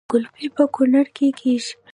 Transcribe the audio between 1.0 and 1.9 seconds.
کې کیږي